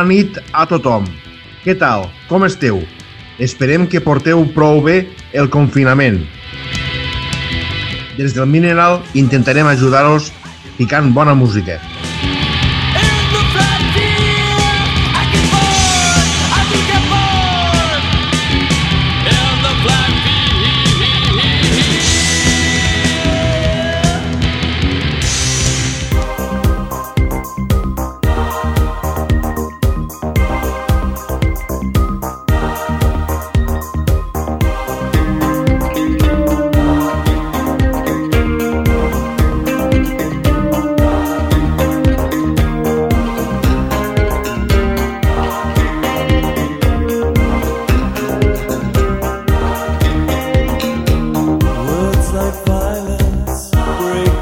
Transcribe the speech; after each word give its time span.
Bona 0.00 0.14
nit 0.16 0.38
a 0.56 0.62
tothom. 0.64 1.04
Què 1.60 1.74
tal? 1.76 2.06
Com 2.24 2.46
esteu? 2.46 2.78
Esperem 3.36 3.84
que 3.84 4.00
porteu 4.00 4.46
prou 4.54 4.80
bé 4.80 4.94
el 5.36 5.50
confinament. 5.52 6.22
Des 8.16 8.32
del 8.32 8.48
Mineral 8.48 9.02
intentarem 9.12 9.68
ajudar-vos 9.68 10.32
ficant 10.78 11.12
bona 11.12 11.36
música. 11.36 11.76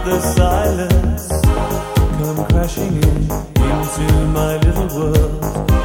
The 0.08 0.20
silence. 0.20 1.28
Come 2.18 2.44
crashing 2.46 2.96
in 2.96 3.30
into 3.68 4.26
my 4.38 4.56
little 4.56 4.88
world. 4.96 5.40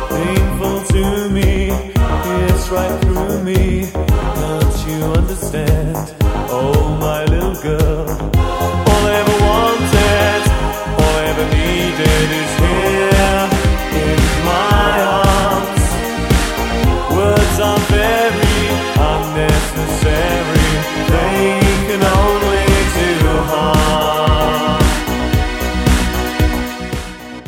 Painful 0.10 0.84
to 0.94 1.30
me, 1.30 1.70
it's 1.72 2.70
right 2.70 3.02
through 3.02 3.44
me. 3.44 3.92
Don't 3.92 4.88
you 4.88 5.00
understand? 5.20 6.16
Oh, 6.50 6.98
my 7.00 7.26
little 7.26 7.62
girl. 7.62 8.33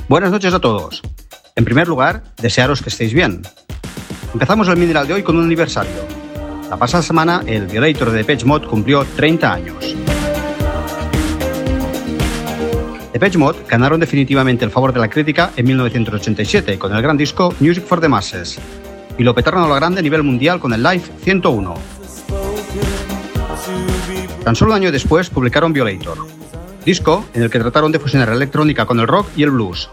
Buenas 0.08 0.30
noches 0.30 0.54
a 0.54 0.60
todos. 0.60 1.02
En 1.56 1.66
primer 1.66 1.88
lugar, 1.88 2.22
desearos 2.40 2.84
que 2.84 2.90
estéis 2.90 3.12
bien. 3.12 3.42
Empezamos 4.34 4.68
el 4.68 4.78
Mineral 4.78 5.08
de 5.08 5.16
hoy 5.16 5.24
con 5.24 5.36
un 5.36 5.46
aniversario. 5.46 5.94
La 6.70 6.78
pasada 6.78 7.02
semana, 7.02 7.42
el 7.48 7.66
Violator 7.66 8.12
de 8.12 8.18
Depeche 8.20 8.46
Mode 8.46 8.68
cumplió 8.68 9.04
30 9.04 9.52
años. 9.52 9.96
Depeche 13.14 13.40
Mode 13.40 13.58
ganaron 13.68 14.00
definitivamente 14.00 14.64
el 14.64 14.70
favor 14.70 14.94
de 14.94 15.00
la 15.00 15.10
crítica 15.10 15.52
en 15.56 15.66
1987 15.66 16.78
con 16.78 16.96
el 16.96 17.02
gran 17.02 17.18
disco 17.18 17.56
Music 17.60 17.84
for 17.84 18.00
the 18.00 18.08
Masses 18.08 18.60
y 19.18 19.24
lo 19.24 19.34
petaron 19.34 19.64
a 19.64 19.68
lo 19.68 19.74
grande 19.74 20.02
a 20.02 20.04
nivel 20.04 20.22
mundial 20.22 20.60
con 20.60 20.72
el 20.72 20.84
Live 20.84 21.06
101. 21.24 21.74
Tan 24.44 24.56
solo 24.56 24.72
un 24.72 24.78
año 24.78 24.92
después 24.92 25.32
publicaron 25.32 25.74
Violator, 25.74 26.20
disco 26.86 27.26
en 27.34 27.42
el 27.42 27.50
que 27.50 27.60
trataron 27.60 27.92
de 27.92 28.00
fusionar 28.00 28.30
la 28.30 28.36
electrónica 28.36 28.86
con 28.86 29.00
el 29.00 29.08
rock 29.08 29.28
y 29.36 29.44
el 29.44 29.52
blues. 29.52 29.90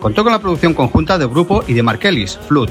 Contó 0.00 0.24
con 0.24 0.32
la 0.32 0.40
producción 0.40 0.74
conjunta 0.74 1.18
del 1.18 1.28
grupo 1.28 1.62
y 1.66 1.74
de 1.74 1.82
Mark 1.82 2.00
Ellis, 2.02 2.38
Flood. 2.48 2.70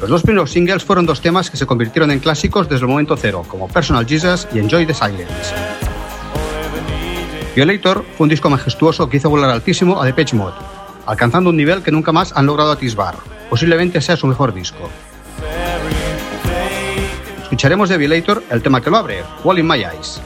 Los 0.00 0.10
dos 0.10 0.22
primeros 0.22 0.50
singles 0.50 0.82
fueron 0.82 1.06
dos 1.06 1.20
temas 1.20 1.50
que 1.50 1.56
se 1.56 1.66
convirtieron 1.66 2.10
en 2.10 2.18
clásicos 2.18 2.68
desde 2.68 2.86
el 2.86 2.90
momento 2.90 3.16
cero, 3.16 3.44
como 3.46 3.68
Personal 3.68 4.06
Jesus 4.06 4.48
y 4.52 4.58
Enjoy 4.58 4.86
the 4.86 4.94
Silence. 4.94 5.54
Violator 7.54 8.04
fue 8.16 8.24
un 8.24 8.30
disco 8.30 8.48
majestuoso 8.48 9.08
que 9.08 9.18
hizo 9.18 9.28
volar 9.28 9.50
altísimo 9.50 10.00
a 10.00 10.06
Depeche 10.06 10.34
Mode, 10.34 10.56
alcanzando 11.06 11.50
un 11.50 11.56
nivel 11.56 11.82
que 11.82 11.92
nunca 11.92 12.10
más 12.10 12.32
han 12.34 12.46
logrado 12.46 12.72
atisbar. 12.72 13.14
Posiblemente 13.50 14.00
sea 14.00 14.16
su 14.16 14.26
mejor 14.26 14.54
disco. 14.54 14.88
Escucharemos 17.42 17.90
de 17.90 17.98
Violator 17.98 18.42
el 18.50 18.62
tema 18.62 18.80
que 18.80 18.90
lo 18.90 18.96
abre, 18.96 19.22
Wall 19.44 19.58
in 19.58 19.68
My 19.68 19.84
Eyes. 19.84 20.22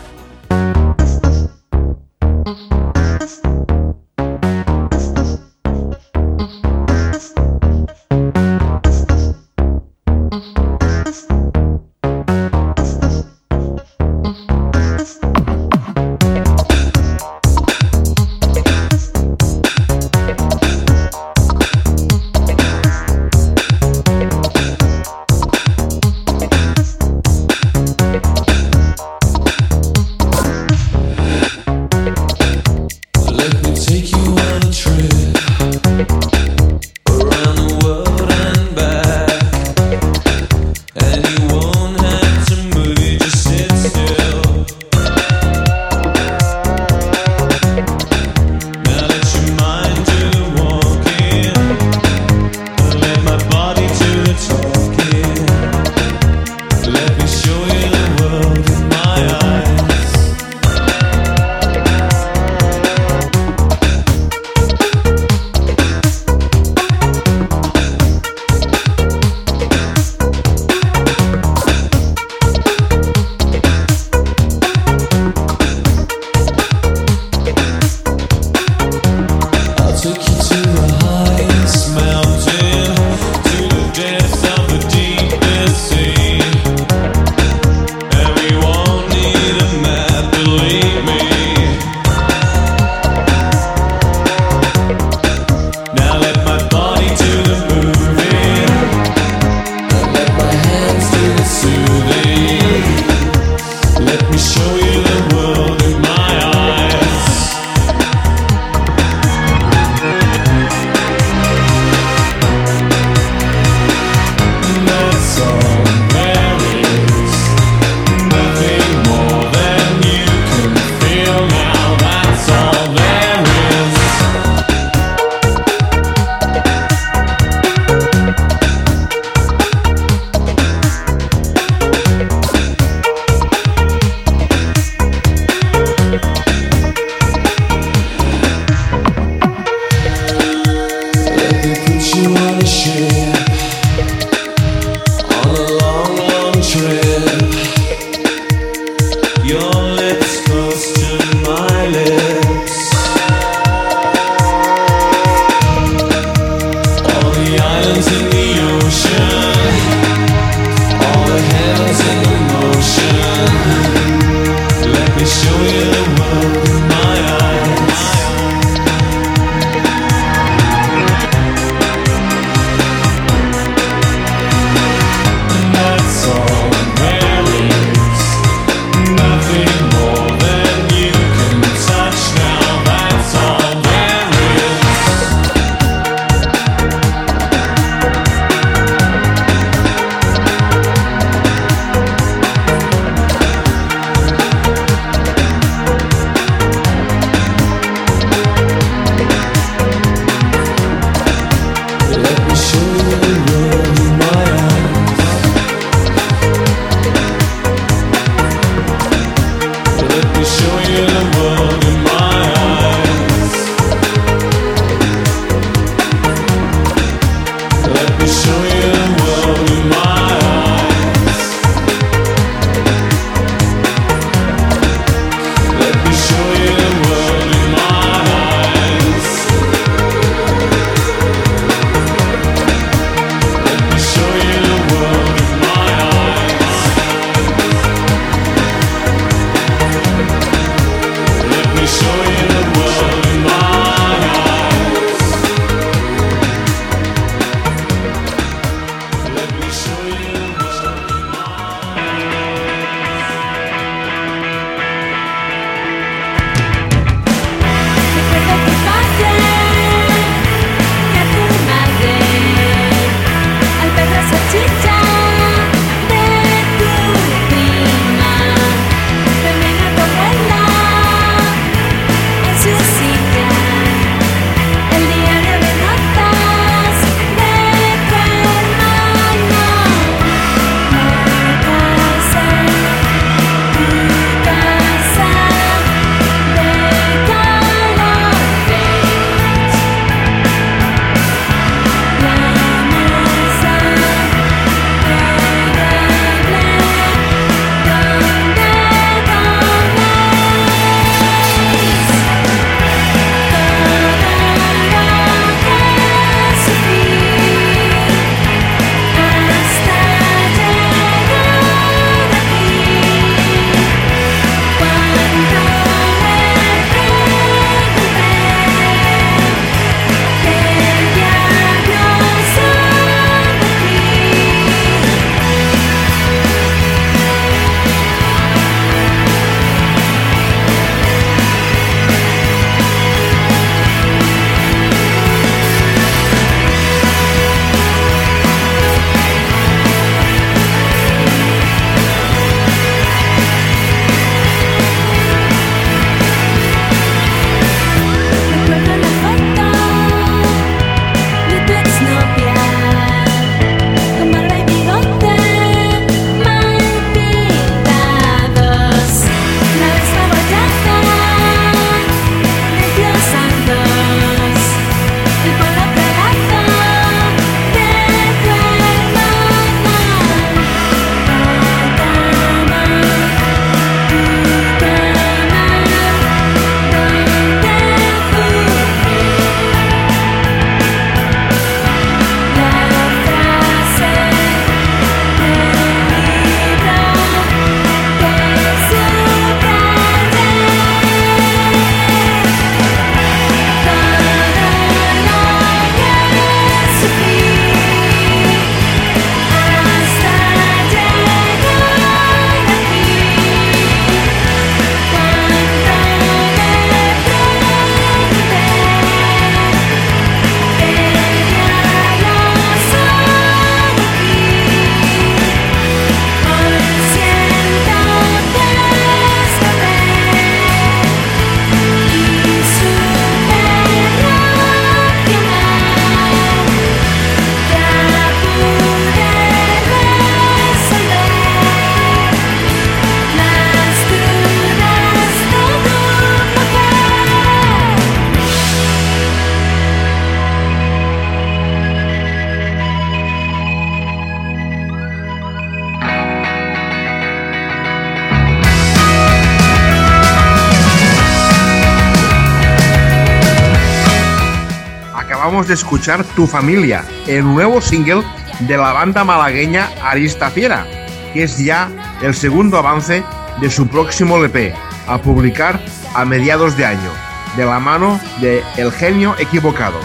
Escuchar 455.77 456.25
Tu 456.25 456.47
Familia, 456.47 457.05
el 457.27 457.45
nuevo 457.45 457.81
single 457.83 458.23
de 458.61 458.77
la 458.79 458.93
banda 458.93 459.25
malagueña 459.25 459.91
Arista 460.03 460.51
Fiera, 460.51 460.87
que 461.33 461.43
es 461.43 461.59
ya 461.59 461.91
el 462.23 462.35
segundo 462.35 462.79
avance 462.79 463.23
de 463.61 463.71
su 463.71 463.87
próximo 463.87 464.39
LP, 464.39 464.75
a 465.07 465.19
publicar 465.19 465.79
a 466.15 466.25
mediados 466.25 466.77
de 466.79 466.87
año, 466.87 467.11
de 467.57 467.67
la 467.67 467.79
mano 467.79 468.19
de 468.41 468.63
El 468.79 468.91
Genio 468.91 469.37
Equivocado. 469.39 470.01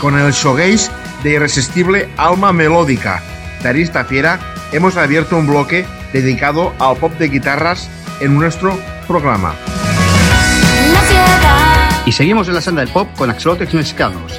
Con 0.00 0.18
el 0.18 0.32
showgaze 0.32 0.90
de 1.22 1.32
irresistible 1.32 2.08
Alma 2.16 2.52
Melódica 2.52 3.22
de 3.62 3.68
Arista 3.68 4.04
Fiera, 4.06 4.40
hemos 4.72 4.96
abierto 4.96 5.36
un 5.36 5.46
bloque 5.46 5.84
dedicado 6.14 6.72
al 6.78 6.96
pop 6.96 7.12
de 7.18 7.28
guitarras 7.28 7.90
en 8.20 8.34
nuestro 8.34 8.78
programa. 9.06 9.54
Y 12.06 12.12
seguimos 12.12 12.48
en 12.48 12.54
la 12.54 12.60
senda 12.60 12.82
del 12.82 12.92
pop 12.92 13.08
con 13.16 13.30
axolotes 13.30 13.72
mexicanos. 13.72 14.38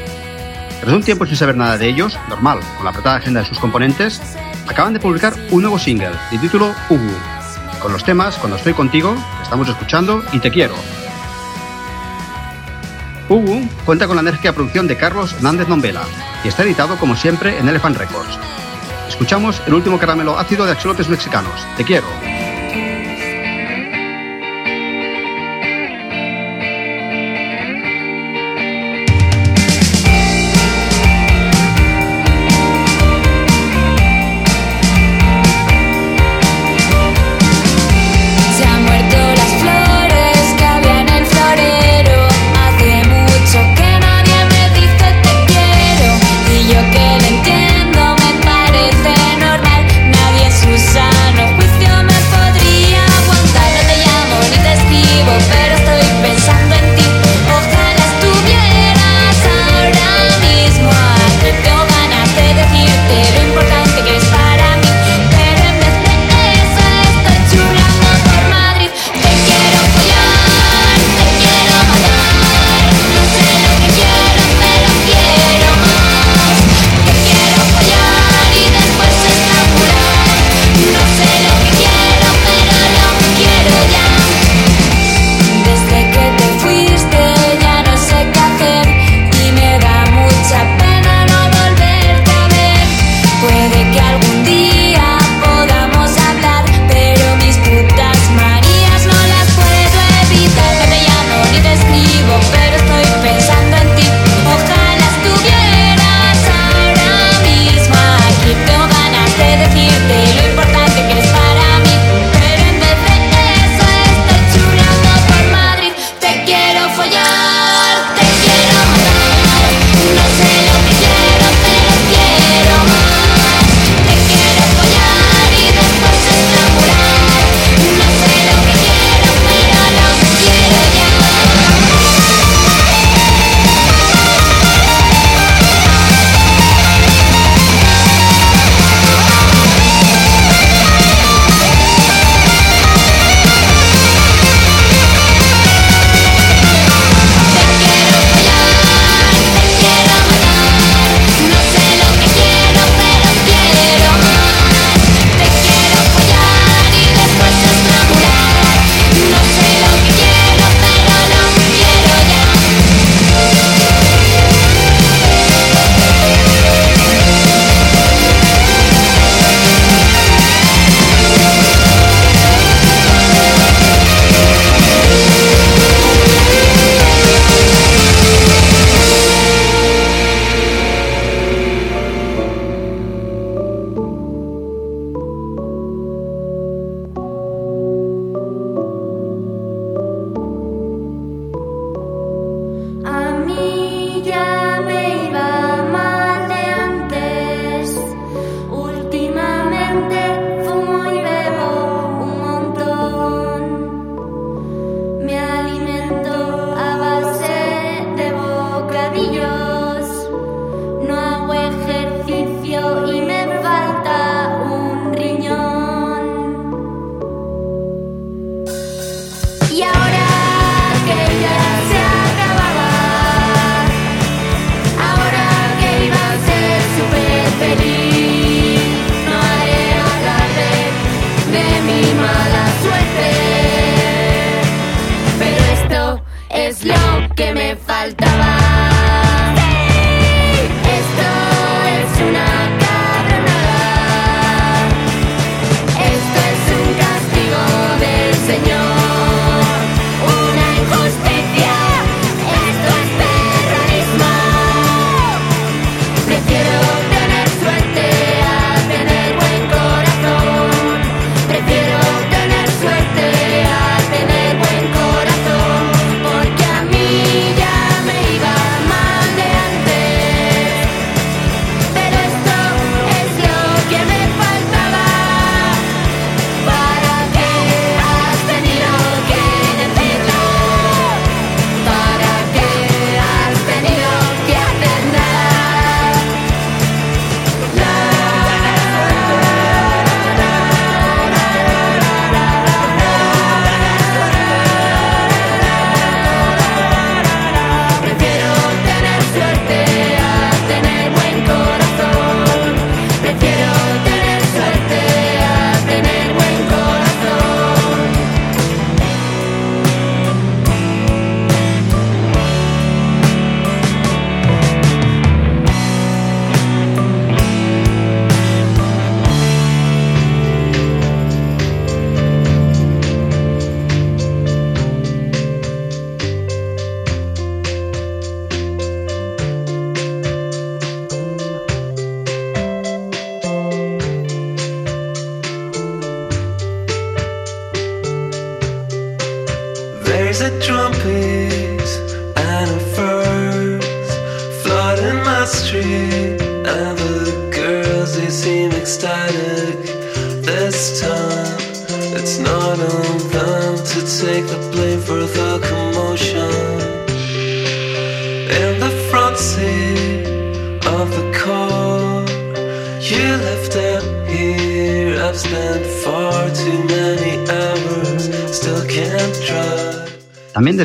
Tras 0.82 0.94
un 0.94 1.02
tiempo 1.02 1.26
sin 1.26 1.36
saber 1.36 1.58
nada 1.58 1.78
de 1.78 1.88
ellos, 1.88 2.18
normal, 2.30 2.60
con 2.76 2.84
la 2.84 2.92
apretada 2.92 3.16
agenda 3.16 3.42
de 3.42 3.48
sus 3.48 3.58
componentes, 3.58 4.22
acaban 4.68 4.94
de 4.94 5.00
publicar 5.00 5.34
un 5.50 5.62
nuevo 5.62 5.80
single 5.80 6.12
de 6.30 6.38
título 6.38 6.76
Ubu, 6.90 7.12
con 7.82 7.92
los 7.92 8.04
temas 8.04 8.38
Cuando 8.38 8.58
estoy 8.58 8.74
contigo, 8.74 9.16
que 9.16 9.44
estamos 9.44 9.68
escuchando, 9.68 10.24
y 10.32 10.40
Te 10.40 10.52
quiero. 10.52 10.76
Ubu 13.30 13.68
cuenta 13.84 14.06
con 14.06 14.16
la 14.16 14.22
enérgica 14.22 14.54
producción 14.54 14.88
de 14.88 14.98
Carlos 14.98 15.34
Hernández 15.34 15.68
Nombela 15.68 16.04
y 16.44 16.50
está 16.50 16.62
editado 16.62 16.98
como 16.98 17.16
siempre 17.16 17.58
en 17.58 17.68
Elephant 17.68 17.98
Records. 17.98 18.38
Escuchamos 19.10 19.60
el 19.66 19.74
último 19.74 19.98
caramelo 19.98 20.38
ácido 20.38 20.66
de 20.66 20.74
axolotes 20.74 21.10
mexicanos, 21.10 21.66
Te 21.78 21.84
quiero. 21.84 22.06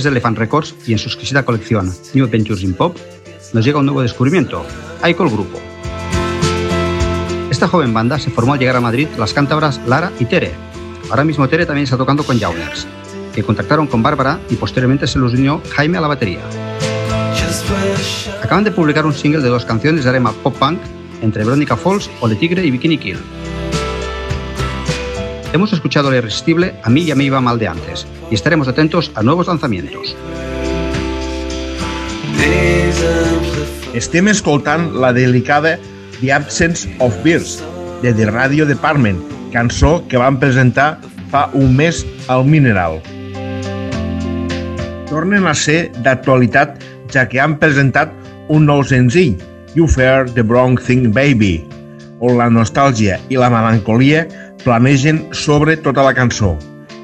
Desde 0.00 0.08
Elephant 0.08 0.38
Records 0.38 0.74
y 0.86 0.92
en 0.92 0.98
su 0.98 1.08
exquisita 1.08 1.44
colección 1.44 1.92
New 2.14 2.24
Adventures 2.24 2.62
in 2.62 2.72
Pop, 2.72 2.96
nos 3.52 3.64
llega 3.64 3.80
un 3.80 3.84
nuevo 3.84 4.00
descubrimiento, 4.00 4.64
Aiko 5.02 5.24
el 5.24 5.30
Grupo. 5.30 5.60
Esta 7.50 7.68
joven 7.68 7.92
banda 7.92 8.18
se 8.18 8.30
formó 8.30 8.54
al 8.54 8.58
llegar 8.58 8.76
a 8.76 8.80
Madrid 8.80 9.08
las 9.18 9.34
cántabras 9.34 9.78
Lara 9.86 10.10
y 10.18 10.24
Tere. 10.24 10.52
Ahora 11.10 11.24
mismo 11.24 11.46
Tere 11.48 11.66
también 11.66 11.84
está 11.84 11.98
tocando 11.98 12.24
con 12.24 12.40
Jauners, 12.40 12.86
que 13.34 13.42
contactaron 13.42 13.86
con 13.86 14.02
Bárbara 14.02 14.40
y 14.48 14.56
posteriormente 14.56 15.06
se 15.06 15.18
los 15.18 15.34
unió 15.34 15.60
Jaime 15.74 15.98
a 15.98 16.00
la 16.00 16.08
batería. 16.08 16.40
Acaban 18.42 18.64
de 18.64 18.70
publicar 18.70 19.04
un 19.04 19.12
single 19.12 19.42
de 19.42 19.50
dos 19.50 19.66
canciones 19.66 20.04
de 20.04 20.10
arema 20.10 20.32
pop 20.32 20.56
punk 20.56 20.80
entre 21.20 21.44
Verónica 21.44 21.76
Falls, 21.76 22.08
Ole 22.20 22.36
Tigre 22.36 22.64
y 22.64 22.70
Bikini 22.70 22.96
Kill. 22.96 23.18
Hemos 25.52 25.72
escuchado 25.72 26.10
la 26.10 26.18
irresistible 26.18 26.74
A 26.84 26.90
mí 26.90 27.04
ya 27.04 27.16
me 27.16 27.24
iba 27.24 27.40
mal 27.40 27.58
de 27.58 27.66
antes 27.66 28.06
y 28.30 28.34
estaremos 28.34 28.68
atentos 28.68 29.10
a 29.16 29.22
nuevos 29.22 29.48
lanzamientos. 29.48 30.16
Estem 33.92 34.28
escoltant 34.28 34.92
la 34.94 35.12
delicada 35.12 35.78
The 36.20 36.32
Absence 36.32 36.88
of 37.00 37.16
Beers, 37.24 37.60
de 38.02 38.14
The 38.14 38.30
Radio 38.30 38.64
Department, 38.64 39.18
cançó 39.50 40.06
que 40.06 40.16
van 40.16 40.38
presentar 40.38 41.00
fa 41.30 41.50
un 41.52 41.74
mes 41.76 42.06
al 42.28 42.44
Mineral. 42.44 43.00
Tornen 45.10 45.48
a 45.50 45.54
ser 45.58 45.90
d'actualitat 46.06 46.78
ja 47.10 47.26
que 47.26 47.42
han 47.42 47.58
presentat 47.58 48.14
un 48.46 48.70
nou 48.70 48.84
senzill, 48.86 49.34
You 49.74 49.90
Fair 49.90 50.30
the 50.30 50.46
Wrong 50.46 50.78
Thing 50.78 51.10
Baby, 51.10 51.66
on 52.20 52.38
la 52.38 52.46
nostàlgia 52.52 53.18
i 53.28 53.38
la 53.40 53.50
melancolia 53.50 54.28
planegen 54.64 55.22
sobre 55.32 55.76
tota 55.76 56.04
la 56.06 56.14
cançó. 56.16 56.54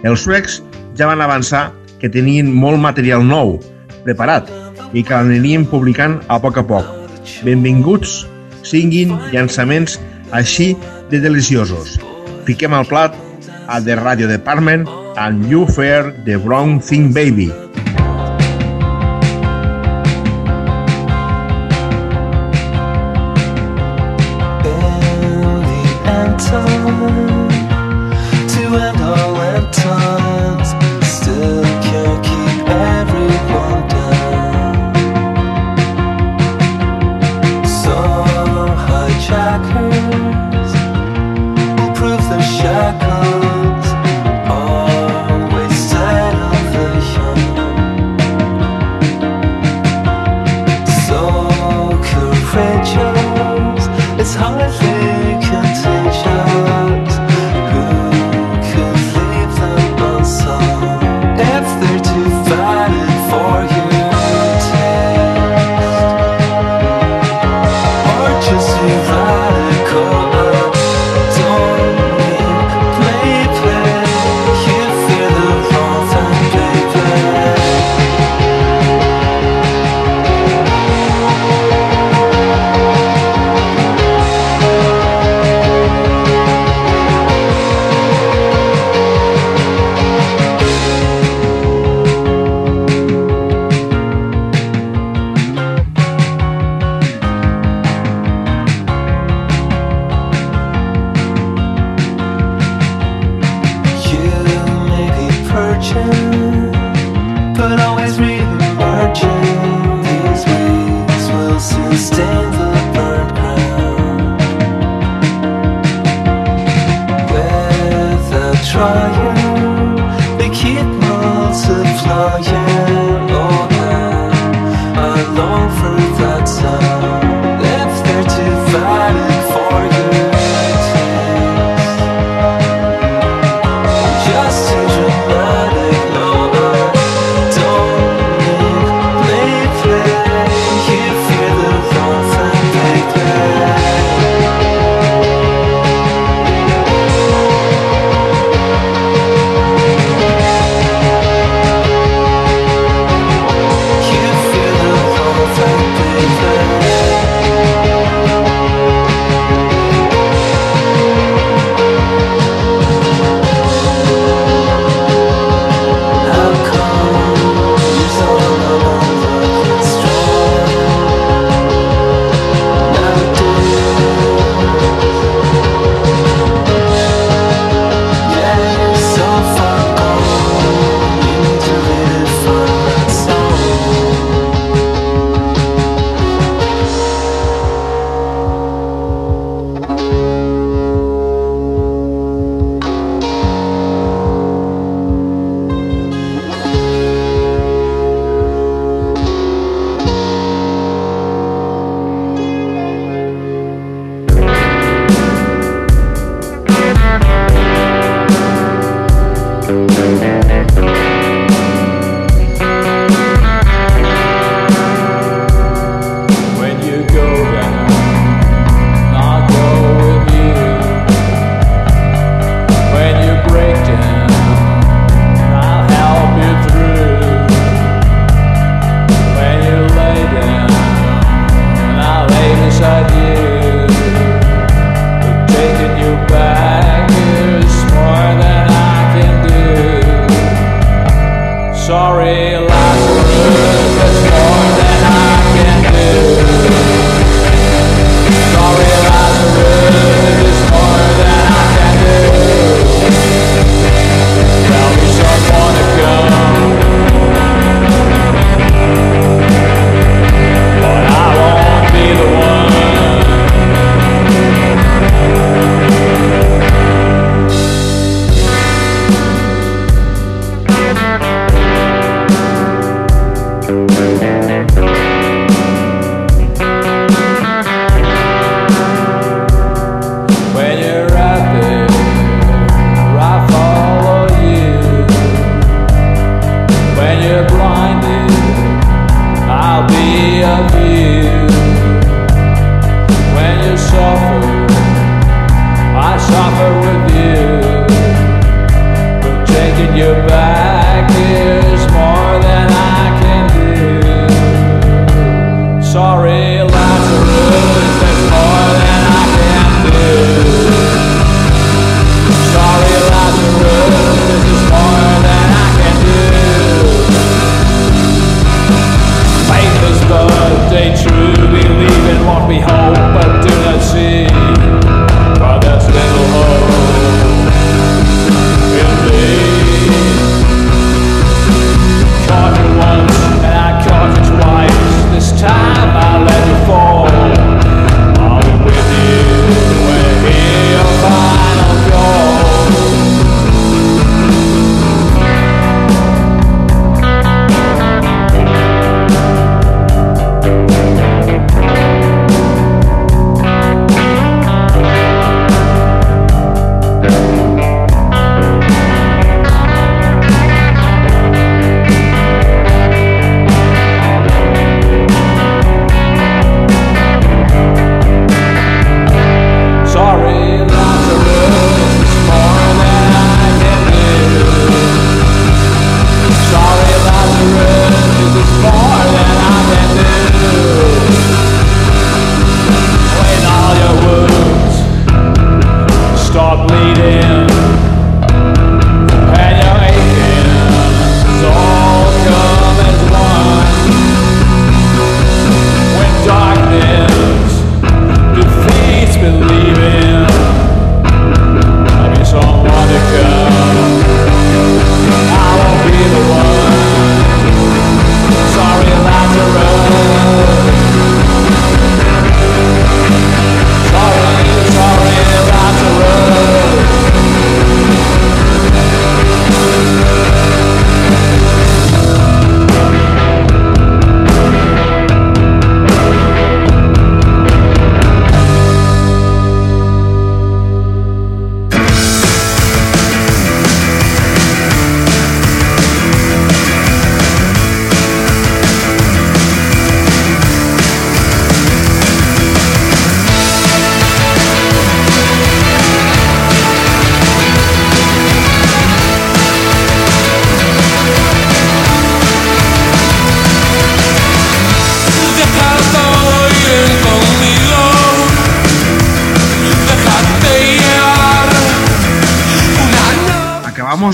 Els 0.05 0.23
suecs 0.27 0.61
ja 0.99 1.09
van 1.11 1.23
avançar 1.25 1.71
que 2.01 2.11
tenien 2.13 2.53
molt 2.53 2.81
material 2.81 3.25
nou, 3.27 3.57
preparat, 4.05 4.51
i 4.93 5.03
que 5.03 5.17
l'anirien 5.17 5.67
publicant 5.69 6.21
a 6.29 6.39
poc 6.43 6.61
a 6.61 6.67
poc. 6.67 6.89
Benvinguts 7.47 8.25
siguin 8.67 9.15
llançaments 9.33 9.99
així 10.37 10.75
de 11.11 11.21
deliciosos. 11.23 11.99
Fiquem 12.47 12.75
al 12.75 12.87
plat 12.87 13.15
a 13.67 13.81
The 13.83 13.99
Radio 13.99 14.31
Department 14.31 14.89
and 15.17 15.51
You 15.51 15.67
Fair 15.67 16.13
the 16.25 16.39
Wrong 16.39 16.79
Thing 16.81 17.13
Baby. 17.13 17.66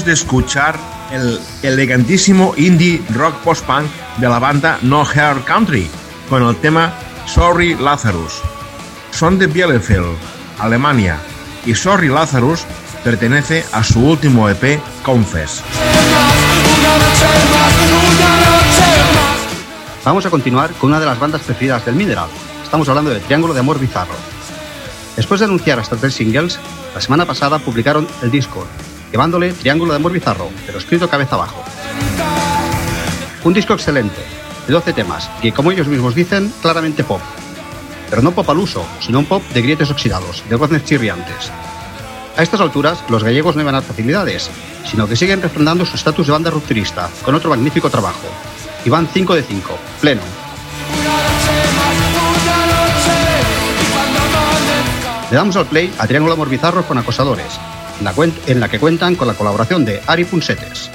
De 0.00 0.12
escuchar 0.12 0.78
el 1.12 1.38
elegantísimo 1.62 2.54
indie 2.56 3.02
rock 3.10 3.34
post-punk 3.44 3.84
de 4.16 4.26
la 4.26 4.38
banda 4.38 4.78
No 4.80 5.04
Hair 5.04 5.44
Country 5.44 5.86
con 6.30 6.42
el 6.42 6.56
tema 6.56 6.94
Sorry 7.26 7.74
Lazarus. 7.74 8.40
Son 9.10 9.38
de 9.38 9.46
Bielefeld, 9.46 10.16
Alemania, 10.58 11.18
y 11.66 11.74
Sorry 11.74 12.08
Lazarus 12.08 12.64
pertenece 13.04 13.66
a 13.70 13.84
su 13.84 14.00
último 14.00 14.48
EP 14.48 14.80
Confess. 15.02 15.62
Vamos 20.04 20.24
a 20.24 20.30
continuar 20.30 20.72
con 20.72 20.88
una 20.88 21.00
de 21.00 21.06
las 21.06 21.18
bandas 21.18 21.42
preferidas 21.42 21.84
del 21.84 21.96
Mineral. 21.96 22.30
Estamos 22.64 22.88
hablando 22.88 23.10
de 23.10 23.20
Triángulo 23.20 23.52
de 23.52 23.60
Amor 23.60 23.78
Bizarro. 23.78 24.14
Después 25.16 25.40
de 25.40 25.46
anunciar 25.46 25.78
hasta 25.78 25.96
tres 25.96 26.14
singles, 26.14 26.58
la 26.94 27.00
semana 27.02 27.26
pasada 27.26 27.58
publicaron 27.58 28.08
el 28.22 28.30
disco, 28.30 28.66
llevándole 29.12 29.52
Triángulo 29.52 29.92
de 29.92 29.96
Amor 29.96 30.12
Bizarro, 30.12 30.48
pero 30.66 30.78
escrito 30.78 31.08
cabeza 31.08 31.36
abajo. 31.36 31.62
Un 33.44 33.52
disco 33.52 33.74
excelente, 33.74 34.20
de 34.66 34.72
12 34.72 34.92
temas, 34.94 35.30
que 35.40 35.52
como 35.52 35.70
ellos 35.70 35.86
mismos 35.86 36.14
dicen, 36.14 36.52
claramente 36.62 37.04
pop. 37.04 37.20
Pero 38.08 38.22
no 38.22 38.32
pop 38.32 38.48
al 38.48 38.58
uso, 38.58 38.84
sino 39.00 39.18
un 39.18 39.26
pop 39.26 39.42
de 39.52 39.62
grietes 39.62 39.90
oxidados, 39.90 40.42
de 40.48 40.56
voces 40.56 40.84
chirriantes. 40.84 41.50
A 42.36 42.42
estas 42.42 42.60
alturas, 42.60 43.04
los 43.10 43.22
gallegos 43.22 43.54
no 43.54 43.62
iban 43.62 43.74
a 43.74 43.82
facilidades, 43.82 44.50
sino 44.90 45.06
que 45.06 45.16
siguen 45.16 45.42
refrendando 45.42 45.84
su 45.84 45.96
estatus 45.96 46.26
de 46.26 46.32
banda 46.32 46.50
rupturista, 46.50 47.10
con 47.24 47.34
otro 47.34 47.50
magnífico 47.50 47.90
trabajo. 47.90 48.26
Y 48.84 48.90
van 48.90 49.08
5 49.12 49.34
de 49.34 49.42
5, 49.42 49.78
pleno. 50.00 50.22
Le 55.30 55.36
damos 55.36 55.56
al 55.56 55.66
play 55.66 55.92
a 55.98 56.06
Triángulo 56.06 56.34
Amor 56.34 56.48
Bizarro 56.48 56.84
con 56.84 56.98
Acosadores, 56.98 57.58
en 58.46 58.60
la, 58.60 58.68
que 58.68 58.78
cuentan 58.78 59.14
con 59.14 59.28
la 59.28 59.34
colaboración 59.34 59.84
de 59.84 60.00
Ari 60.06 60.24
Punsetes. 60.24 60.90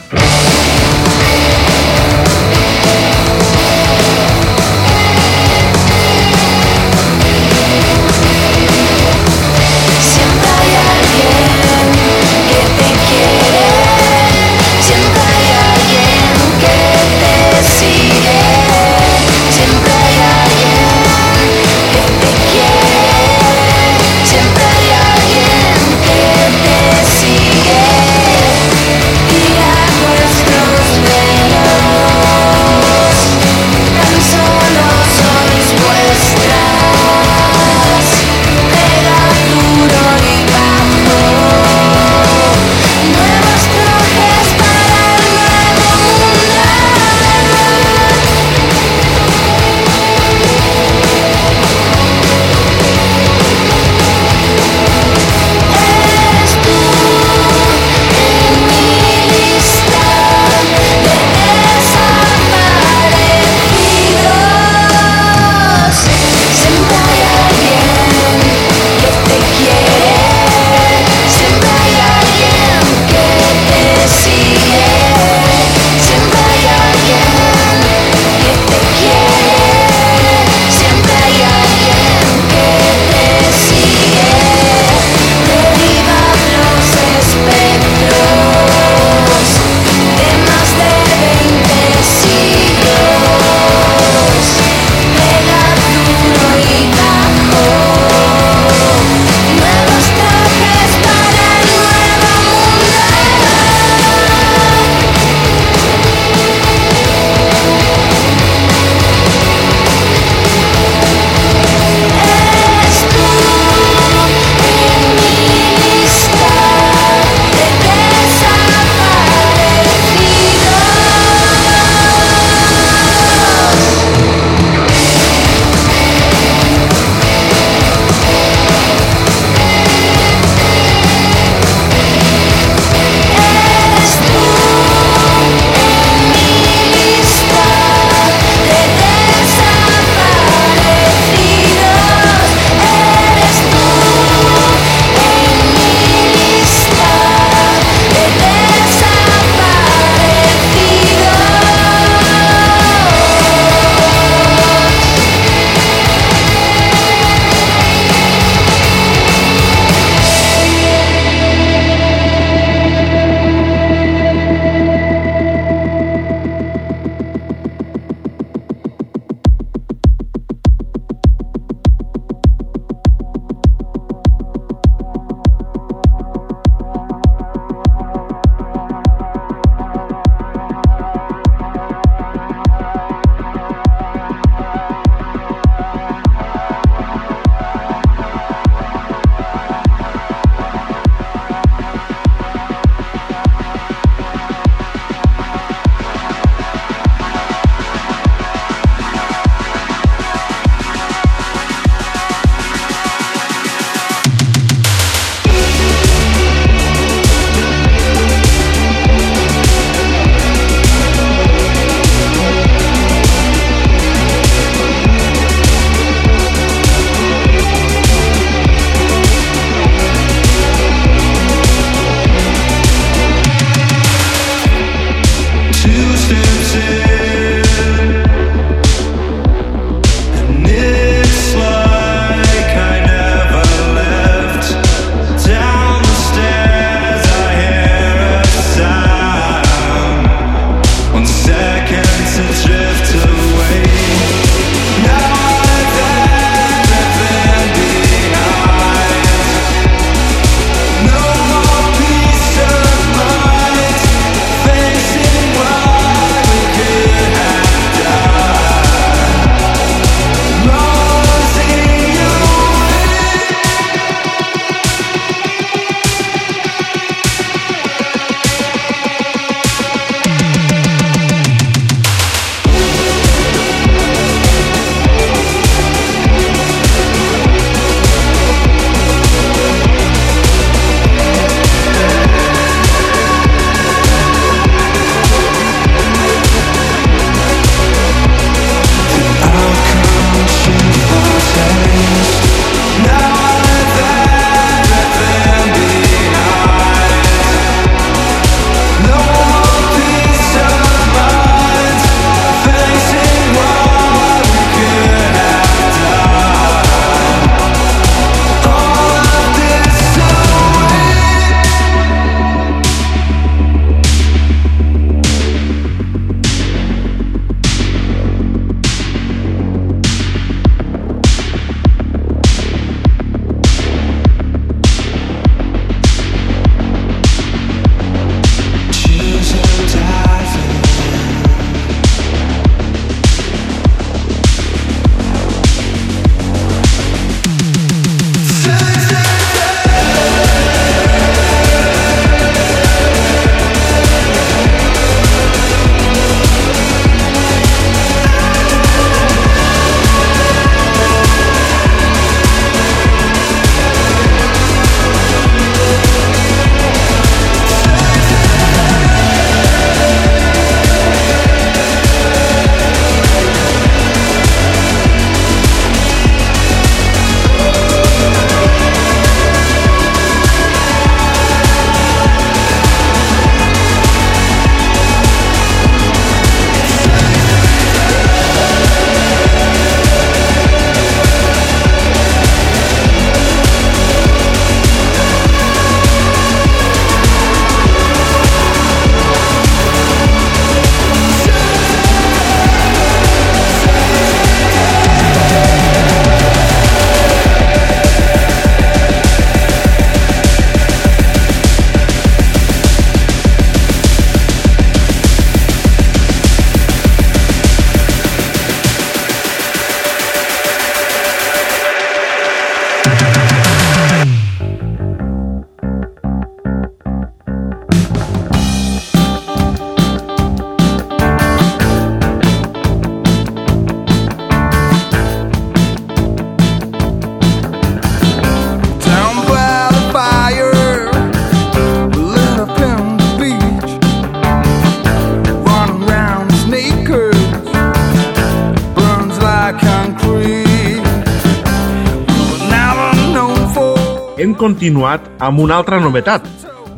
Continuat 444.77 445.23
amb 445.41 445.57
una 445.57 445.79
altra 445.81 445.97
novetat. 445.97 446.43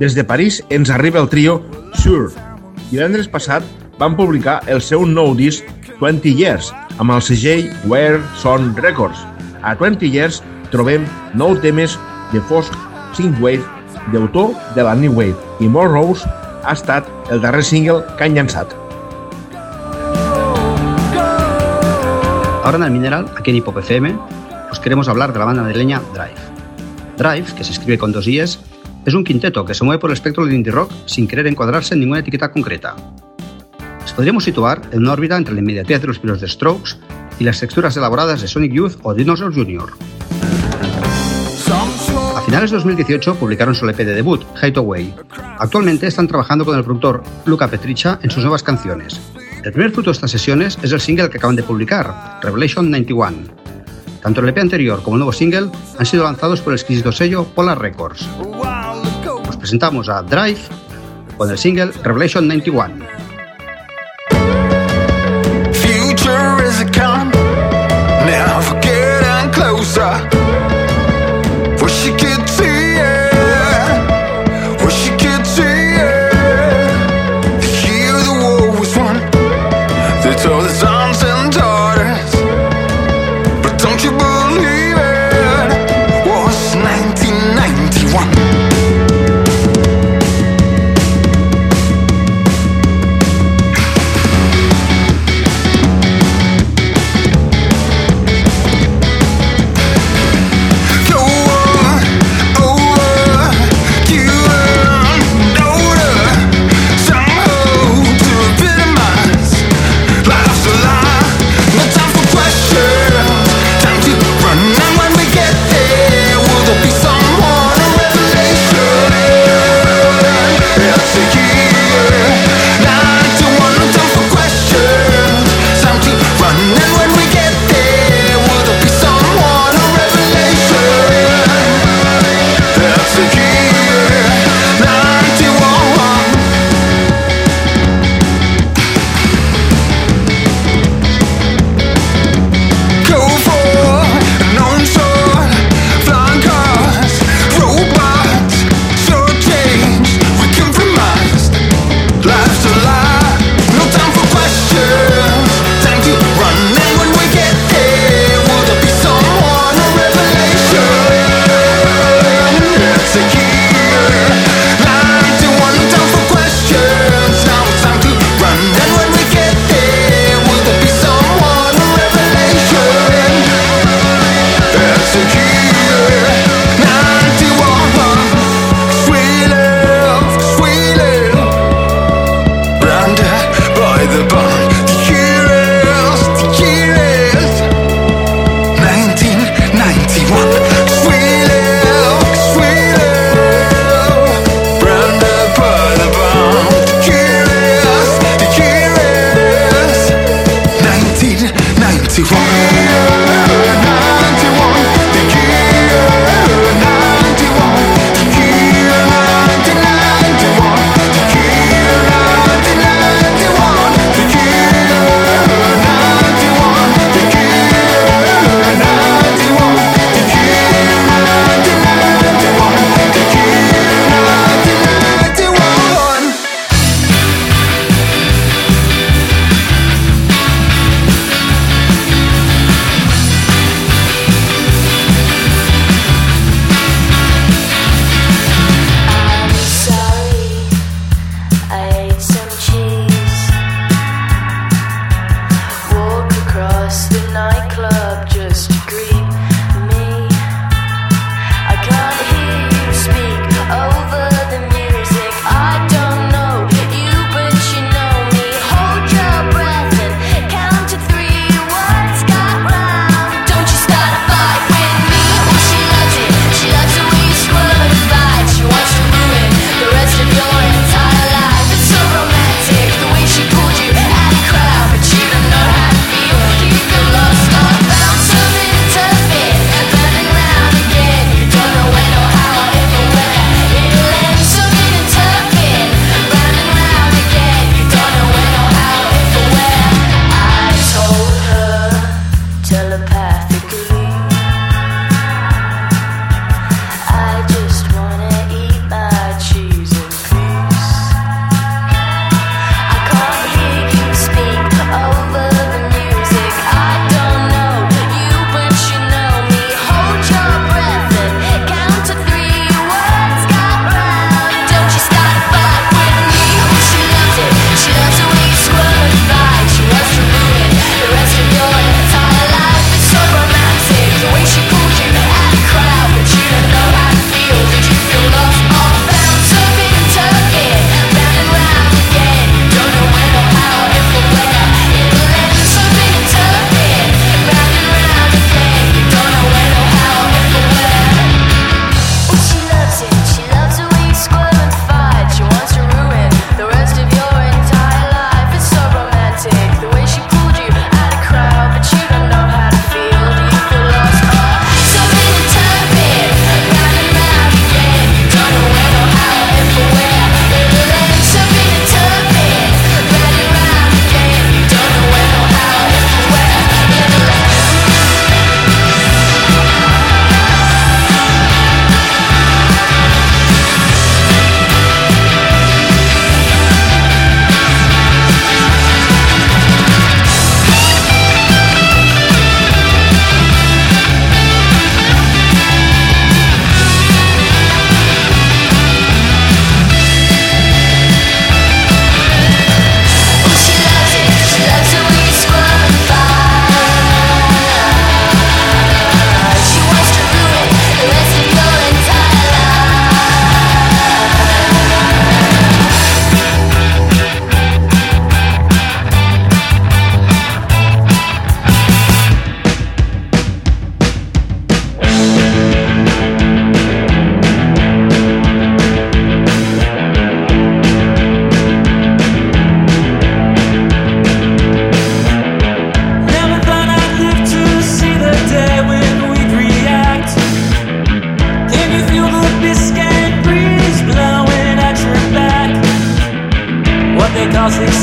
Des 0.01 0.11
de 0.11 0.25
París 0.27 0.57
ens 0.69 0.89
arriba 0.91 1.21
el 1.21 1.29
trio 1.31 1.61
Sure. 1.95 2.27
Divendres 2.89 3.29
passat 3.31 3.63
van 4.01 4.17
publicar 4.19 4.57
el 4.67 4.81
seu 4.83 5.05
nou 5.07 5.31
disc 5.31 5.63
20 6.01 6.27
Years 6.27 6.73
amb 6.99 7.15
el 7.15 7.23
segell 7.23 7.69
Where 7.87 8.19
Son 8.35 8.75
Records. 8.75 9.23
A 9.63 9.77
20 9.79 10.11
Years 10.11 10.41
trobem 10.73 11.07
nou 11.39 11.55
temes 11.63 11.95
de 12.33 12.43
fosc 12.51 12.75
synthwave 13.15 13.63
d'autor 14.11 14.51
de 14.75 14.83
la 14.83 14.97
New 14.99 15.15
Wave 15.15 15.63
i 15.63 15.71
More 15.71 15.87
Rose 15.95 16.27
ha 16.65 16.75
estat 16.75 17.07
el 17.31 17.39
darrer 17.39 17.63
single 17.63 18.03
que 18.17 18.27
han 18.27 18.35
llançat. 18.35 18.75
Ahora 22.59 22.75
en 22.75 22.83
el 22.83 22.91
Mineral, 22.91 23.31
aquí 23.39 23.51
en 23.51 23.63
Hip 23.63 23.71
Hop 23.71 23.79
FM, 23.79 24.17
os 24.69 24.79
queremos 24.81 25.07
hablar 25.07 25.31
de 25.31 25.39
la 25.39 25.45
banda 25.45 25.63
madrileña 25.63 26.01
Drive. 26.13 26.58
Drive, 27.19 27.53
que 27.53 27.65
se 27.65 27.73
escribe 27.73 27.97
con 27.97 28.13
dos 28.13 28.27
i's, 28.27 28.59
es 29.05 29.13
un 29.13 29.25
quinteto 29.25 29.65
que 29.65 29.73
se 29.73 29.83
mueve 29.83 29.99
por 29.99 30.09
el 30.09 30.13
espectro 30.13 30.45
del 30.45 30.55
indie 30.55 30.71
rock 30.71 30.91
sin 31.05 31.27
querer 31.27 31.47
encuadrarse 31.47 31.93
en 31.93 31.99
ninguna 31.99 32.21
etiqueta 32.21 32.51
concreta. 32.51 32.95
Les 34.01 34.13
podríamos 34.13 34.45
situar 34.45 34.81
en 34.91 34.99
una 34.99 35.13
órbita 35.13 35.35
entre 35.35 35.53
la 35.53 35.59
inmediatez 35.59 36.01
de 36.01 36.07
los 36.07 36.19
primeros 36.19 36.41
de 36.41 36.47
Strokes 36.47 36.91
y 37.37 37.43
las 37.43 37.59
texturas 37.59 37.95
elaboradas 37.97 38.41
de 38.41 38.47
Sonic 38.47 38.71
Youth 38.71 38.99
o 39.03 39.13
Dinosaur 39.13 39.53
Jr. 39.53 39.91
A 42.35 42.41
finales 42.41 42.71
de 42.71 42.77
2018 42.77 43.35
publicaron 43.35 43.75
su 43.75 43.87
EP 43.87 43.97
de 43.97 44.15
debut, 44.15 44.41
Hideaway. 44.61 45.13
Actualmente 45.59 46.07
están 46.07 46.27
trabajando 46.27 46.63
con 46.65 46.77
el 46.77 46.83
productor 46.83 47.21
Luca 47.45 47.67
Petricha 47.67 48.17
en 48.23 48.31
sus 48.31 48.43
nuevas 48.43 48.63
canciones. 48.63 49.19
El 49.63 49.73
primer 49.73 49.91
fruto 49.91 50.09
de 50.09 50.13
estas 50.13 50.31
sesiones 50.31 50.79
es 50.81 50.91
el 50.93 51.01
single 51.01 51.29
que 51.29 51.37
acaban 51.37 51.57
de 51.57 51.63
publicar, 51.63 52.39
Revelation 52.41 52.89
91. 52.89 53.68
Tanto 54.21 54.41
el 54.41 54.49
EP 54.49 54.57
anterior 54.57 55.01
como 55.01 55.15
el 55.15 55.19
nuevo 55.19 55.33
single 55.33 55.69
han 55.97 56.05
sido 56.05 56.23
lanzados 56.23 56.61
por 56.61 56.73
el 56.73 56.79
exquisito 56.79 57.11
sello 57.11 57.45
Polar 57.45 57.79
Records. 57.79 58.27
Os 59.47 59.57
presentamos 59.57 60.09
a 60.09 60.21
Drive 60.21 60.59
con 61.37 61.49
el 61.49 61.57
single 61.57 61.91
Revelation 62.03 62.47
91. 62.47 63.18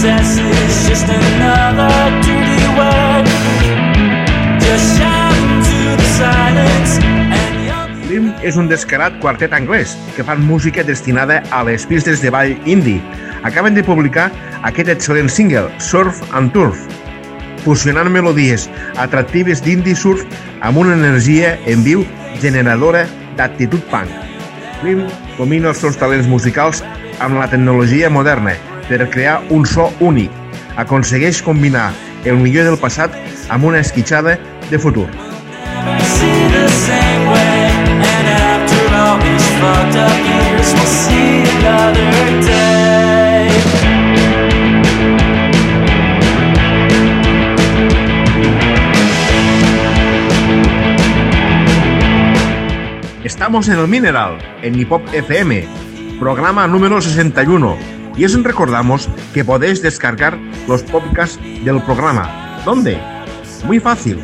success 0.06 0.38
is 0.38 0.88
just 0.88 1.08
another 1.08 1.90
dirty 2.22 2.62
word. 2.78 3.26
Just 4.60 4.98
shout 4.98 5.34
into 5.34 5.96
the 5.98 6.08
silence. 6.18 7.00
És 8.46 8.54
un 8.56 8.68
descarat 8.70 9.16
quartet 9.18 9.52
anglès 9.56 9.96
que 10.14 10.22
fan 10.22 10.44
música 10.46 10.84
destinada 10.86 11.40
a 11.50 11.64
les 11.66 11.86
pistes 11.90 12.22
de 12.22 12.30
ball 12.30 12.54
indie. 12.64 13.02
Acaben 13.42 13.74
de 13.74 13.82
publicar 13.82 14.28
aquest 14.62 14.92
excel·lent 14.92 15.28
single, 15.32 15.66
Surf 15.82 16.22
and 16.32 16.54
Turf, 16.54 16.78
fusionant 17.64 18.12
melodies 18.12 18.68
atractives 19.02 19.64
d'indie 19.64 19.98
surf 19.98 20.22
amb 20.62 20.78
una 20.84 20.94
energia 20.94 21.56
en 21.66 21.82
viu 21.82 22.06
generadora 22.40 23.04
d'actitud 23.36 23.82
punk. 23.90 24.14
Lim 24.86 25.02
combina 25.34 25.74
els 25.74 25.82
seus 25.82 25.98
talents 25.98 26.30
musicals 26.30 26.84
amb 27.18 27.40
la 27.40 27.50
tecnologia 27.50 28.12
moderna 28.12 28.54
per 28.88 29.08
crear 29.10 29.42
un 29.50 29.66
so 29.66 29.90
únic. 30.00 30.30
Aconsegueix 30.76 31.42
combinar 31.42 31.92
el 32.24 32.36
millor 32.42 32.66
del 32.68 32.78
passat 32.78 33.14
amb 33.48 33.64
una 33.64 33.80
esquitxada 33.80 34.38
de 34.70 34.78
futur. 34.78 35.08
Estamos 53.24 53.68
en 53.68 53.78
el 53.78 53.88
Mineral, 53.88 54.38
en 54.62 54.78
Hip 54.78 54.90
Hop 54.92 55.02
FM, 55.12 55.64
programa 56.18 56.66
número 56.66 57.00
61, 57.00 57.95
y 58.16 58.24
os 58.24 58.42
recordamos 58.42 59.08
que 59.34 59.44
podéis 59.44 59.82
descargar 59.82 60.38
los 60.66 60.82
podcasts 60.82 61.38
del 61.64 61.82
programa. 61.82 62.60
¿Dónde? 62.64 62.98
Muy 63.64 63.78
fácil. 63.78 64.18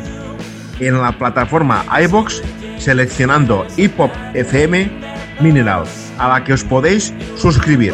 En 0.79 0.99
la 0.99 1.11
plataforma 1.17 1.85
iBox, 2.03 2.41
seleccionando 2.77 3.65
Hip 3.77 3.99
Hop 3.99 4.11
FM 4.33 4.91
Mineral, 5.39 5.83
a 6.17 6.27
la 6.27 6.43
que 6.43 6.53
os 6.53 6.63
podéis 6.63 7.13
suscribir. 7.35 7.93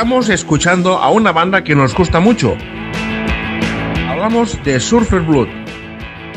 Estamos 0.00 0.30
escuchando 0.30 0.96
a 0.96 1.10
una 1.10 1.30
banda 1.30 1.62
que 1.62 1.74
nos 1.74 1.94
gusta 1.94 2.20
mucho. 2.20 2.56
Hablamos 4.08 4.58
de 4.64 4.80
Surfer 4.80 5.20
Blood. 5.20 5.48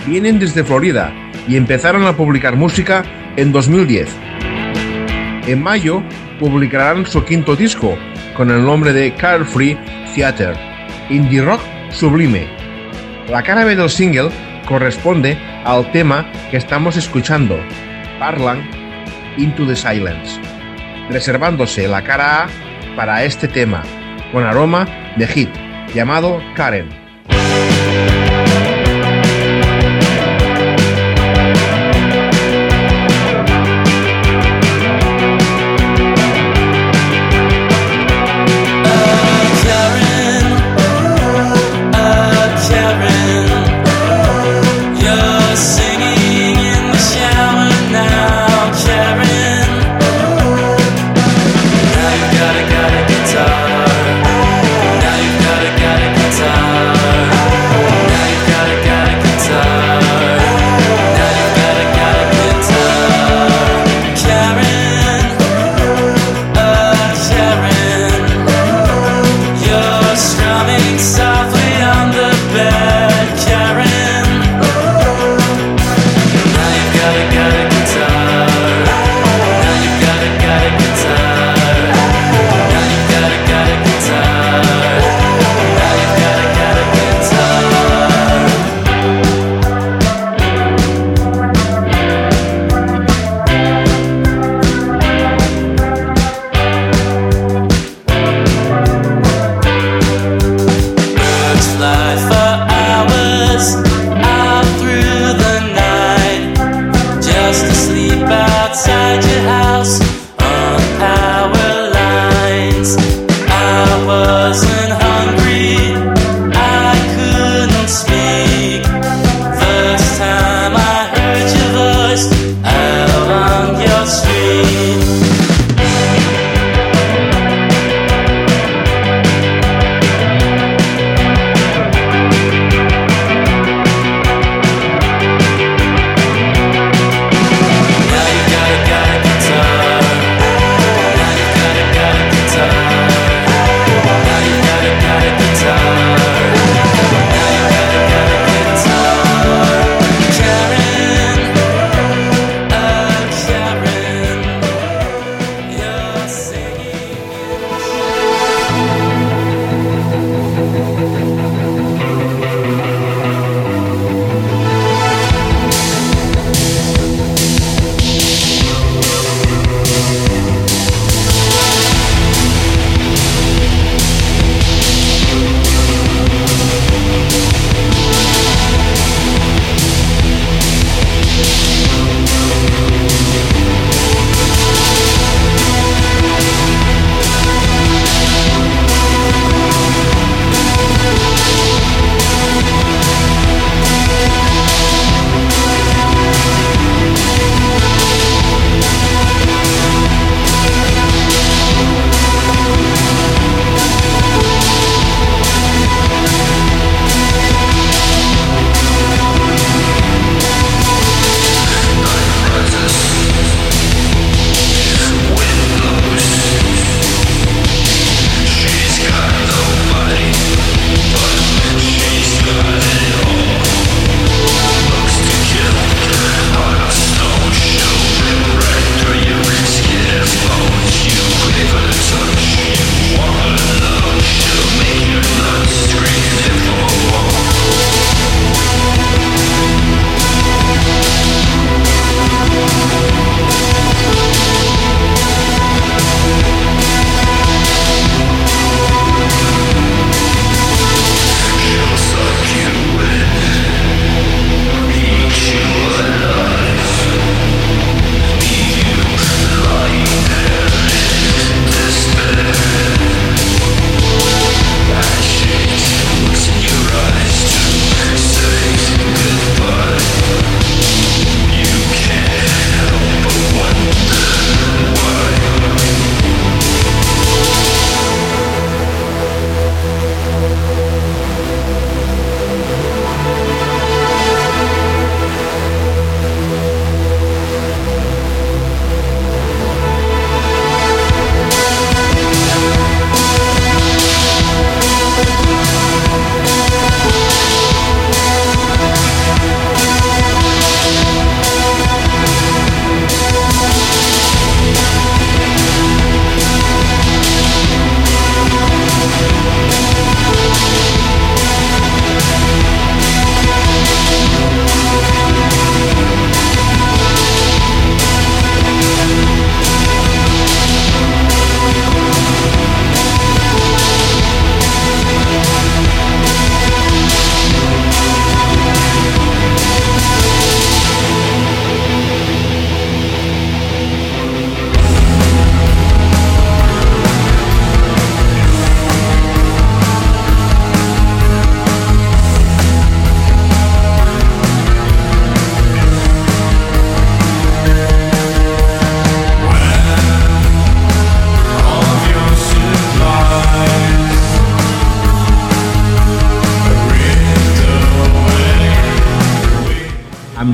Vienen 0.05 0.37
desde 0.37 0.65
Florida 0.65 1.13
y 1.47 1.55
empezaron 1.55 2.05
a 2.05 2.11
publicar 2.11 2.57
música 2.57 3.05
en 3.37 3.53
2010. 3.53 4.09
En 5.47 5.63
mayo 5.63 6.03
publicarán 6.41 7.05
su 7.05 7.23
quinto 7.23 7.55
disco 7.55 7.97
con 8.35 8.51
el 8.51 8.65
nombre 8.65 8.91
de 8.91 9.13
Carefree 9.15 9.77
Theater, 10.13 10.57
indie 11.09 11.41
rock 11.41 11.61
sublime. 11.89 12.49
La 13.29 13.43
cara 13.43 13.63
B 13.63 13.77
del 13.77 13.89
single 13.89 14.29
corresponde 14.67 15.37
al 15.63 15.89
tema 15.93 16.29
que 16.51 16.57
estamos 16.57 16.97
escuchando, 16.97 17.57
Parlan 18.19 18.69
Into 19.37 19.65
the 19.65 19.77
Silence, 19.77 20.37
reservándose 21.09 21.87
la 21.87 22.03
cara 22.03 22.43
A 22.43 22.72
para 22.95 23.23
este 23.23 23.47
tema, 23.47 23.83
con 24.31 24.43
aroma 24.43 24.87
de 25.17 25.27
hit, 25.27 25.49
llamado 25.93 26.41
Karen. 26.55 26.89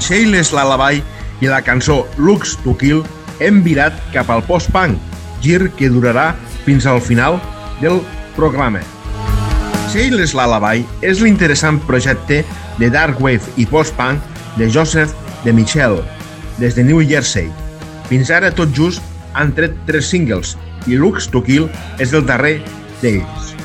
Amb 0.10 0.16
Shayless 0.16 0.52
Lullaby 0.52 1.04
i 1.42 1.48
la 1.48 1.62
cançó 1.62 2.08
Looks 2.18 2.58
to 2.64 2.74
Kill 2.78 3.04
hem 3.40 3.62
virat 3.64 3.94
cap 4.12 4.30
al 4.30 4.42
post-punk, 4.44 4.98
gir 5.42 5.70
que 5.78 5.90
durarà 5.90 6.36
fins 6.66 6.86
al 6.86 7.00
final 7.02 7.40
del 7.82 8.02
programa. 8.36 8.82
Shayless 9.92 10.34
Lullaby 10.34 10.86
és 11.02 11.22
l'interessant 11.22 11.80
projecte 11.86 12.44
de 12.80 12.90
Dark 12.90 13.22
Wave 13.22 13.46
i 13.58 13.68
post-punk 13.70 14.22
de 14.58 14.70
Joseph 14.70 15.14
de 15.46 15.54
Michel, 15.54 16.02
des 16.58 16.76
de 16.76 16.84
New 16.84 17.02
Jersey. 17.06 17.52
Fins 18.10 18.32
ara 18.32 18.50
tot 18.52 18.74
just 18.74 19.02
han 19.34 19.54
tret 19.54 19.78
tres 19.86 20.10
singles 20.10 20.58
i 20.88 20.98
Looks 20.98 21.30
to 21.30 21.44
Kill 21.46 21.70
és 22.00 22.14
el 22.14 22.26
darrer 22.26 22.60
d'ells. 23.04 23.59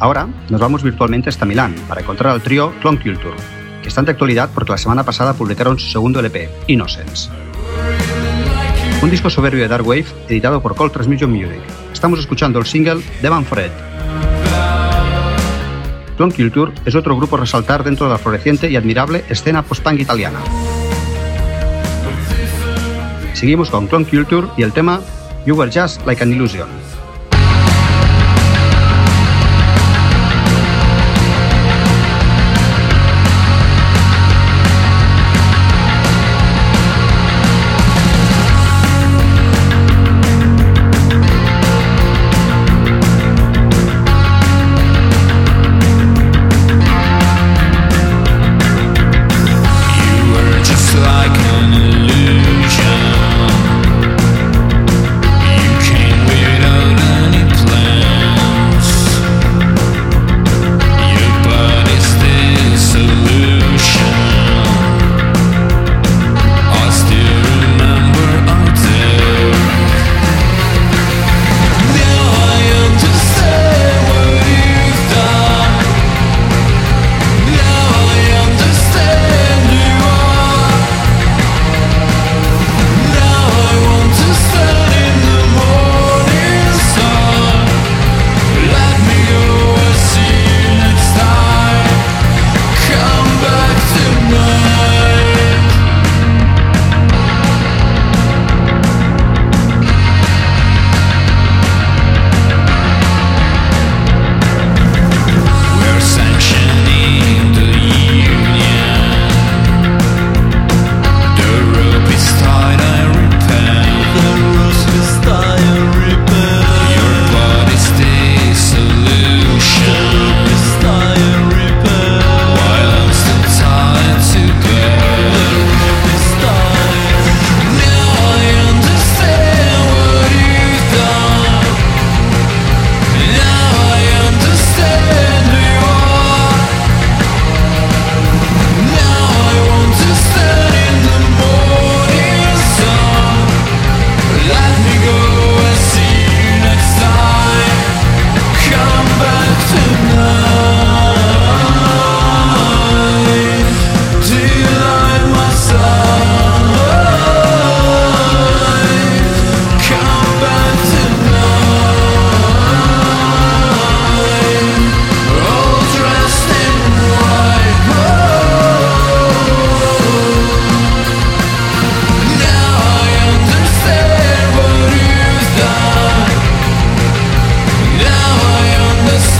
Ahora 0.00 0.26
nos 0.48 0.58
vamos 0.58 0.82
virtualmente 0.82 1.28
hasta 1.28 1.44
Milán 1.44 1.74
para 1.86 2.00
encontrar 2.00 2.32
al 2.32 2.40
trío 2.40 2.72
Clone 2.80 2.98
Culture, 2.98 3.36
que 3.82 3.88
están 3.88 4.06
de 4.06 4.12
actualidad 4.12 4.48
porque 4.54 4.72
la 4.72 4.78
semana 4.78 5.04
pasada 5.04 5.34
publicaron 5.34 5.78
su 5.78 5.90
segundo 5.90 6.20
LP, 6.20 6.48
Innocence. 6.68 7.28
Un 9.02 9.10
disco 9.10 9.28
soberbio 9.28 9.60
de 9.60 9.68
Dark 9.68 9.86
Wave 9.86 10.06
editado 10.28 10.62
por 10.62 10.74
Cold 10.74 10.92
Transmission 10.92 11.30
Music. 11.30 11.60
Estamos 11.92 12.18
escuchando 12.18 12.58
el 12.58 12.64
single 12.64 13.02
Devan 13.20 13.44
Fred. 13.44 13.70
Clone 16.16 16.34
Culture 16.34 16.72
es 16.86 16.94
otro 16.94 17.14
grupo 17.14 17.36
a 17.36 17.40
resaltar 17.40 17.84
dentro 17.84 18.06
de 18.06 18.12
la 18.12 18.18
floreciente 18.18 18.70
y 18.70 18.76
admirable 18.76 19.24
escena 19.28 19.62
post-punk 19.62 20.00
italiana. 20.00 20.38
Seguimos 23.34 23.68
con 23.68 23.86
Clone 23.86 24.06
Culture 24.06 24.48
y 24.56 24.62
el 24.62 24.72
tema 24.72 25.00
You 25.44 25.56
Were 25.56 25.70
Just 25.70 26.06
Like 26.06 26.22
an 26.22 26.32
Illusion. 26.32 26.68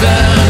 stand 0.01 0.50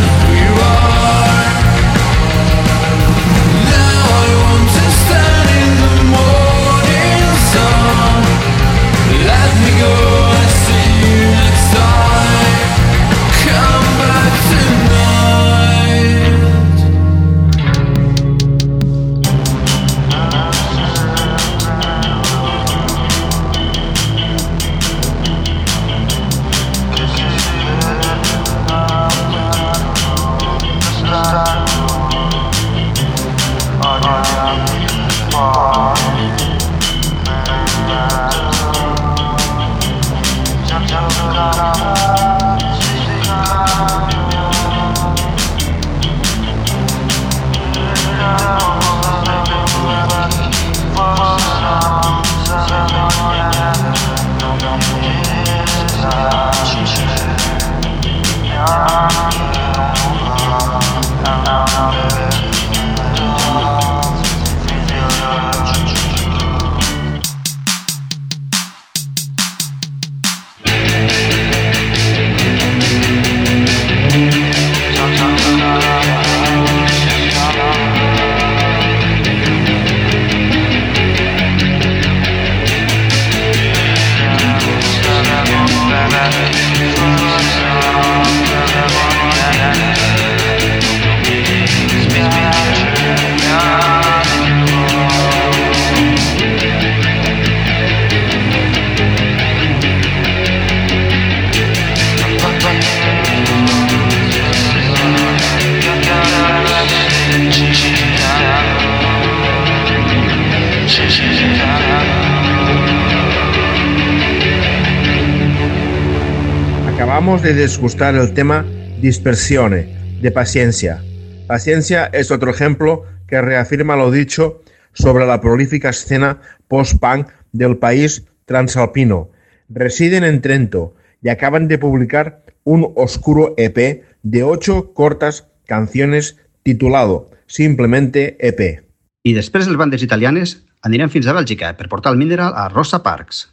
Desgustar 117.81 118.14
el 118.14 118.35
tema 118.35 118.66
Dispersione, 119.01 120.18
de 120.20 120.31
Paciencia. 120.31 121.03
Paciencia 121.47 122.11
es 122.12 122.31
otro 122.31 122.51
ejemplo 122.51 123.07
que 123.26 123.41
reafirma 123.41 123.97
lo 123.97 124.11
dicho 124.11 124.61
sobre 124.93 125.24
la 125.24 125.41
prolífica 125.41 125.89
escena 125.89 126.43
post-punk 126.68 127.28
del 127.53 127.78
país 127.78 128.26
transalpino. 128.45 129.31
Residen 129.70 130.24
en 130.24 130.43
Trento 130.43 130.95
y 131.22 131.31
acaban 131.31 131.68
de 131.68 131.78
publicar 131.78 132.43
un 132.64 132.93
oscuro 132.97 133.55
EP 133.57 134.05
de 134.22 134.43
ocho 134.43 134.93
cortas 134.93 135.49
canciones 135.64 136.37
titulado 136.62 137.31
simplemente 137.47 138.37
E 138.41 138.49
EP. 138.49 138.85
I 139.24 139.33
després 139.33 139.72
les 139.72 139.81
bandes 139.81 140.05
italianes 140.05 140.59
anirem 140.85 141.09
fins 141.09 141.24
a 141.24 141.33
Bèlgica 141.33 141.72
per 141.81 141.89
portar 141.89 142.12
el 142.12 142.20
Mineral 142.20 142.53
a 142.53 142.68
Rosa 142.68 143.01
Parks. 143.01 143.47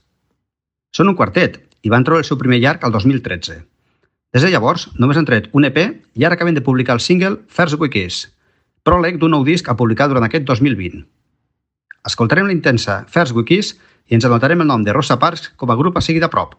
Són 0.91 1.07
un 1.07 1.15
quartet 1.15 1.61
i 1.87 1.87
van 1.87 2.03
treure 2.03 2.27
el 2.27 2.27
seu 2.27 2.35
primer 2.35 2.59
llarg 2.59 2.83
al 2.83 2.91
2013. 2.91 3.63
Des 4.37 4.43
de 4.45 4.51
llavors, 4.53 4.83
només 5.01 5.17
han 5.17 5.25
tret 5.25 5.47
un 5.57 5.65
EP 5.65 5.77
i 5.81 6.25
ara 6.27 6.35
acaben 6.37 6.53
de 6.53 6.61
publicar 6.61 6.93
el 6.93 6.99
single 7.01 7.39
First 7.49 7.79
Wikis, 7.81 8.17
pròleg 8.85 9.15
d'un 9.17 9.31
nou 9.33 9.45
disc 9.47 9.65
a 9.65 9.73
publicar 9.79 10.05
durant 10.11 10.27
aquest 10.27 10.43
2020. 10.45 10.99
Escoltarem 12.05 12.45
la 12.45 12.53
intensa 12.53 12.99
First 13.09 13.33
Wikis 13.33 13.71
i 14.05 14.13
ens 14.19 14.27
anotarem 14.29 14.61
el 14.61 14.69
nom 14.69 14.83
de 14.85 14.93
Rosa 14.93 15.17
Parks 15.17 15.47
com 15.57 15.73
a 15.73 15.77
grup 15.79 15.97
a 15.97 16.03
seguir 16.05 16.21
de 16.21 16.29
prop. 16.29 16.53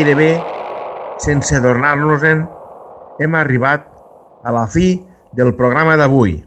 Gairebé, 0.00 0.40
sense 1.20 1.52
adornar-nos-en, 1.52 2.46
hem 3.20 3.34
arribat 3.36 3.82
a 4.48 4.52
la 4.54 4.62
fi 4.64 4.94
del 5.36 5.52
programa 5.58 5.98
d'avui. 6.00 6.38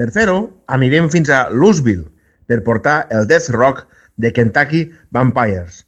Per 0.00 0.06
fer-ho, 0.14 0.38
anirem 0.72 1.10
fins 1.12 1.28
a 1.28 1.42
Louisville 1.52 2.06
per 2.48 2.62
portar 2.64 3.10
el 3.12 3.28
death 3.28 3.50
rock 3.52 3.82
de 4.16 4.30
Kentucky 4.32 4.86
Vampires. 5.12 5.82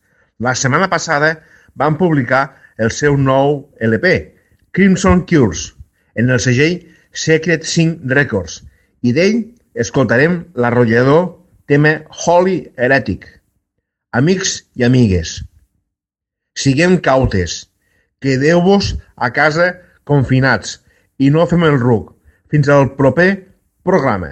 La 0.45 0.53
setmana 0.53 0.91
passada 0.93 1.39
van 1.81 1.97
publicar 1.97 2.51
el 2.77 2.93
seu 2.93 3.17
nou 3.17 3.63
LP, 3.81 4.13
Crimson 4.77 5.25
Cures, 5.25 5.71
en 6.21 6.29
el 6.29 6.43
segell 6.43 6.83
Secret 7.17 7.65
Sin 7.65 7.97
Records, 8.13 8.61
i 9.01 9.17
d'ell 9.17 9.41
escoltarem 9.73 10.43
l'arrollador 10.53 11.31
tema 11.65 11.97
Holy 12.27 12.61
Heretic. 12.77 13.25
Amics 14.13 14.59
i 14.77 14.85
amigues, 14.85 15.39
siguem 16.55 16.97
cautes, 16.97 17.65
quedeu-vos 18.23 18.95
a 19.17 19.31
casa 19.35 19.73
confinats 20.09 20.79
i 21.19 21.31
no 21.31 21.47
fem 21.51 21.67
el 21.69 21.79
ruc. 21.83 22.13
Fins 22.51 22.71
al 22.71 22.93
proper 22.99 23.31
programa. 23.83 24.31